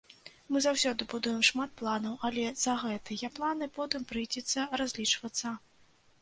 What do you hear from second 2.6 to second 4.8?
за гэтыя планы потым прыйдзецца